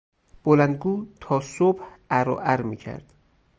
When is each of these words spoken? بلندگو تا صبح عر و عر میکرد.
بلندگو 0.43 1.07
تا 1.21 1.39
صبح 1.41 1.83
عر 2.11 2.29
و 2.29 2.35
عر 2.35 2.61
میکرد. 2.61 3.13